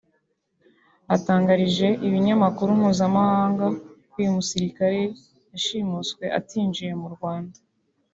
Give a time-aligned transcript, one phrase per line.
[1.15, 3.65] atangarije ibinyamakuru mpuzamahanga
[4.11, 4.99] ko uyu musirikare
[5.51, 7.57] yashimuswe atinjiye mu Rwanda